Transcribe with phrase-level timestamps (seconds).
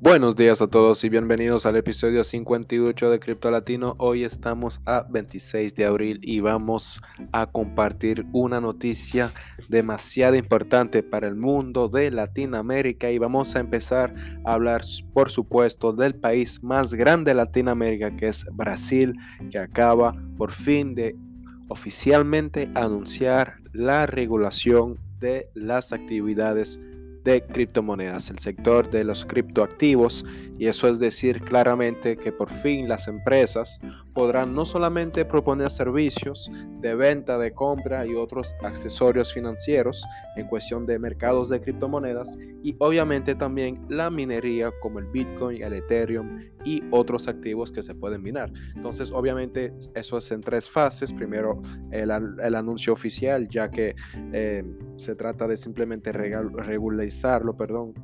[0.00, 3.96] Buenos días a todos y bienvenidos al episodio 58 de Cripto Latino.
[3.98, 7.00] Hoy estamos a 26 de abril y vamos
[7.32, 9.32] a compartir una noticia
[9.68, 14.14] demasiado importante para el mundo de Latinoamérica y vamos a empezar
[14.44, 14.82] a hablar,
[15.12, 19.16] por supuesto, del país más grande de Latinoamérica que es Brasil,
[19.50, 21.16] que acaba por fin de
[21.66, 26.80] oficialmente anunciar la regulación de las actividades
[27.28, 30.24] de criptomonedas, el sector de los criptoactivos,
[30.58, 33.80] y eso es decir claramente que por fin las empresas
[34.18, 36.50] podrán no solamente proponer servicios
[36.80, 40.04] de venta, de compra y otros accesorios financieros
[40.34, 45.72] en cuestión de mercados de criptomonedas y obviamente también la minería como el Bitcoin, el
[45.72, 48.52] Ethereum y otros activos que se pueden minar.
[48.74, 51.12] Entonces obviamente eso es en tres fases.
[51.12, 53.94] Primero el, anuncio oficial ya que
[54.32, 54.64] eh,
[54.96, 57.94] se trata de simplemente regularizarlo perdón,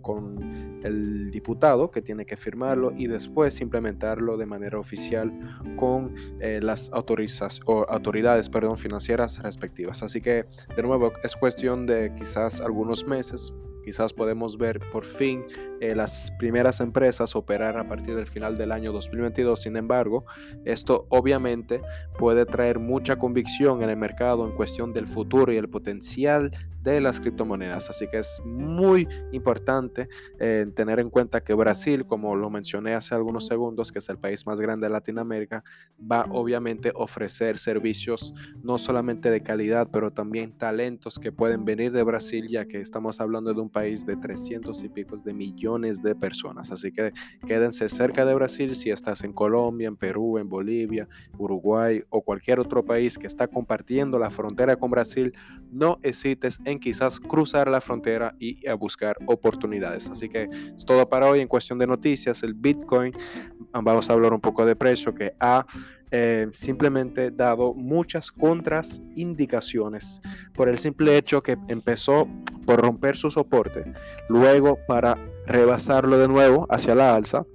[0.00, 5.32] con el diputado que tiene que firmarlo y después implementarlo de manera oficial
[5.76, 10.02] con eh, las autoridades perdón, financieras respectivas.
[10.02, 10.46] Así que,
[10.76, 13.52] de nuevo, es cuestión de quizás algunos meses
[13.82, 15.44] Quizás podemos ver por fin
[15.80, 19.60] eh, las primeras empresas operar a partir del final del año 2022.
[19.60, 20.24] Sin embargo,
[20.64, 21.80] esto obviamente
[22.18, 26.52] puede traer mucha convicción en el mercado en cuestión del futuro y el potencial
[26.82, 27.90] de las criptomonedas.
[27.90, 33.14] Así que es muy importante eh, tener en cuenta que Brasil, como lo mencioné hace
[33.14, 35.64] algunos segundos, que es el país más grande de Latinoamérica,
[36.00, 41.92] va obviamente a ofrecer servicios no solamente de calidad, pero también talentos que pueden venir
[41.92, 46.02] de Brasil, ya que estamos hablando de un país de 300 y picos de millones
[46.02, 46.70] de personas.
[46.70, 47.12] Así que
[47.46, 51.08] quédense cerca de Brasil si estás en Colombia, en Perú, en Bolivia,
[51.38, 55.32] Uruguay o cualquier otro país que está compartiendo la frontera con Brasil.
[55.70, 60.08] No hesites en quizás cruzar la frontera y a buscar oportunidades.
[60.08, 62.42] Así que es todo para hoy en cuestión de noticias.
[62.42, 63.12] El Bitcoin,
[63.72, 65.66] vamos a hablar un poco de precio que ha
[66.14, 70.20] eh, simplemente dado muchas contras indicaciones
[70.52, 72.28] por el simple hecho que empezó
[72.66, 73.94] por romper su soporte,
[74.28, 75.16] luego para
[75.46, 77.46] rebasarlo de nuevo hacia la alza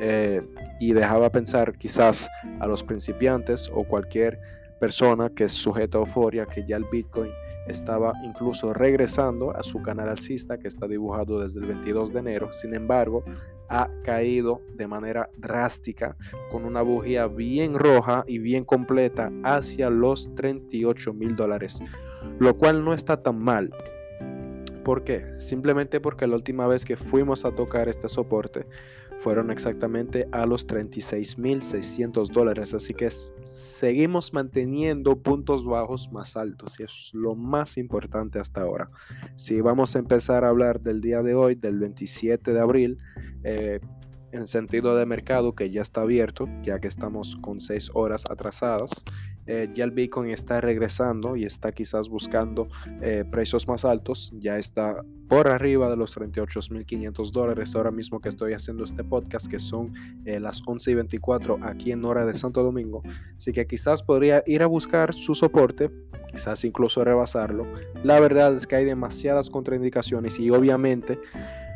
[0.00, 0.40] eh,
[0.80, 2.28] y dejaba pensar quizás
[2.58, 4.40] a los principiantes o cualquier
[4.80, 7.30] persona que es sujeta a euforia que ya el Bitcoin
[7.66, 12.52] estaba incluso regresando a su canal alcista que está dibujado desde el 22 de enero.
[12.52, 13.24] Sin embargo,
[13.68, 16.16] ha caído de manera drástica
[16.50, 21.80] con una bujía bien roja y bien completa hacia los 38 mil dólares,
[22.38, 23.72] lo cual no está tan mal.
[24.84, 25.32] ¿Por qué?
[25.38, 28.66] Simplemente porque la última vez que fuimos a tocar este soporte
[29.16, 32.74] fueron exactamente a los 36.600 dólares.
[32.74, 38.90] Así que seguimos manteniendo puntos bajos más altos y es lo más importante hasta ahora.
[39.36, 42.98] Si vamos a empezar a hablar del día de hoy, del 27 de abril,
[43.42, 43.80] eh,
[44.34, 49.04] en sentido de mercado que ya está abierto, ya que estamos con 6 horas atrasadas.
[49.46, 52.66] Eh, ya el Bitcoin está regresando y está quizás buscando
[53.02, 58.30] eh, precios más altos, ya está por arriba de los 38.500 dólares ahora mismo que
[58.30, 59.92] estoy haciendo este podcast, que son
[60.24, 63.02] eh, las 11 y 24 aquí en hora de Santo Domingo.
[63.36, 65.90] Así que quizás podría ir a buscar su soporte,
[66.30, 67.66] quizás incluso rebasarlo.
[68.02, 71.18] La verdad es que hay demasiadas contraindicaciones y obviamente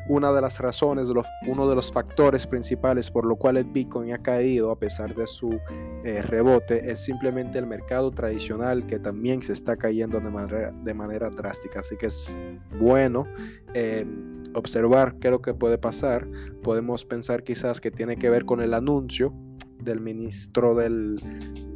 [0.09, 1.13] una de las razones,
[1.47, 5.27] uno de los factores principales por lo cual el Bitcoin ha caído a pesar de
[5.27, 5.59] su
[6.05, 10.95] eh, rebote es simplemente el mercado tradicional que también se está cayendo de manera, de
[10.95, 11.81] manera drástica.
[11.81, 12.37] Así que es
[12.79, 13.27] bueno
[13.75, 14.07] eh,
[14.55, 16.27] observar qué es lo que puede pasar.
[16.63, 19.35] Podemos pensar quizás que tiene que ver con el anuncio
[19.83, 21.21] del ministro del...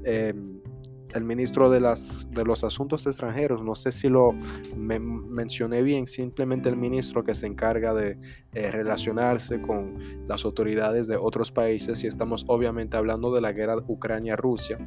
[0.05, 0.35] Eh,
[1.15, 4.33] el ministro de, las, de los Asuntos Extranjeros, no sé si lo
[4.75, 8.19] mencioné bien, simplemente el ministro que se encarga de
[8.55, 13.77] eh, relacionarse con las autoridades de otros países y estamos obviamente hablando de la guerra
[13.87, 14.79] Ucrania-Rusia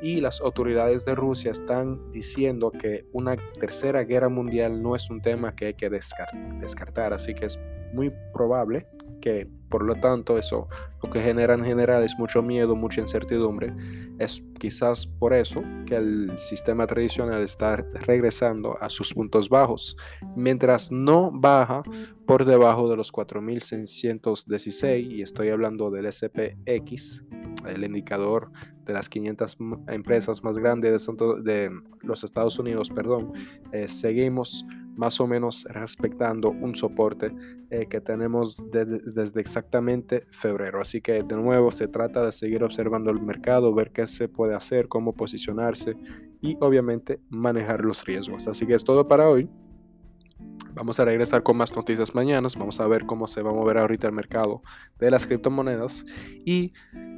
[0.00, 5.20] y las autoridades de Rusia están diciendo que una tercera guerra mundial no es un
[5.20, 7.60] tema que hay que descartar, así que es
[7.92, 8.86] muy probable
[9.20, 10.68] que por lo tanto eso
[11.02, 13.72] lo que genera en general es mucho miedo, mucha incertidumbre.
[14.18, 19.96] Es quizás por eso que el sistema tradicional está regresando a sus puntos bajos,
[20.36, 21.82] mientras no baja
[22.26, 27.24] por debajo de los 4616 y estoy hablando del SPX,
[27.66, 28.50] el indicador
[28.84, 29.56] de las 500
[29.88, 31.06] empresas más grandes
[31.42, 31.70] de,
[32.02, 33.32] los Estados Unidos, perdón,
[33.72, 34.66] eh, seguimos
[35.00, 37.32] más o menos respetando un soporte
[37.70, 40.78] eh, que tenemos desde exactamente febrero.
[40.78, 44.54] Así que de nuevo se trata de seguir observando el mercado, ver qué se puede
[44.54, 45.96] hacer, cómo posicionarse
[46.42, 48.46] y obviamente manejar los riesgos.
[48.46, 49.48] Así que es todo para hoy.
[50.74, 52.48] Vamos a regresar con más noticias mañana.
[52.58, 54.62] Vamos a ver cómo se va a mover ahorita el mercado
[54.98, 56.04] de las criptomonedas.
[56.44, 56.72] Y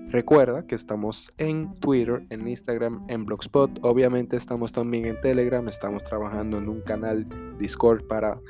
[0.09, 3.79] recuerda que estamos en Twitter, en Instagram, en Blogspot.
[3.83, 5.67] Obviamente estamos también en Telegram.
[5.69, 7.27] Estamos trabajando en un canal
[7.59, 8.41] Discord para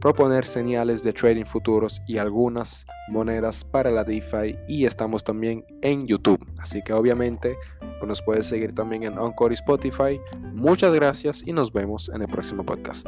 [0.00, 6.08] proponer señales de trading futuros y algunas monedas para la DeFi y estamos también en
[6.08, 6.44] YouTube.
[6.58, 7.56] Así que obviamente
[8.04, 10.20] nos puedes seguir también en Encore y Spotify.
[10.52, 13.06] Muchas gracias y nos vemos en el próximo podcast.